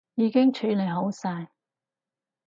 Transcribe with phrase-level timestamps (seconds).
[0.15, 1.51] 已經處理好晒